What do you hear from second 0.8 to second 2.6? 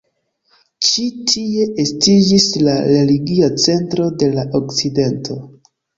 Ĉi tie estiĝis